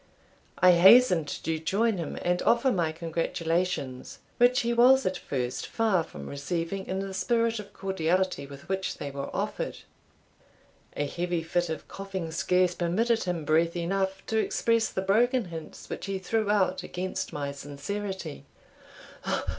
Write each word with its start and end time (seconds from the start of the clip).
I 0.57 0.71
hastened 0.71 1.27
to 1.27 1.59
join 1.59 1.97
him 1.99 2.17
and 2.23 2.41
offer 2.41 2.71
my 2.71 2.91
congratulations, 2.91 4.17
which 4.39 4.61
he 4.61 4.73
was 4.73 5.05
at 5.05 5.15
first 5.15 5.67
far 5.67 6.01
from 6.03 6.25
receiving 6.27 6.87
in 6.87 7.01
the 7.01 7.13
spirit 7.13 7.59
of 7.59 7.71
cordiality 7.71 8.47
with 8.47 8.67
which 8.67 8.97
they 8.97 9.11
were 9.11 9.29
offered. 9.31 9.81
A 10.97 11.05
heavy 11.05 11.43
fit 11.43 11.69
of 11.69 11.87
coughing 11.87 12.31
scarce 12.31 12.73
permitted 12.73 13.25
him 13.25 13.45
breath 13.45 13.75
enough 13.75 14.25
to 14.25 14.39
express 14.39 14.89
the 14.89 15.03
broken 15.03 15.45
hints 15.53 15.87
which 15.87 16.07
he 16.07 16.17
threw 16.17 16.49
out 16.49 16.81
against 16.81 17.31
my 17.31 17.51
sincerity. 17.51 18.45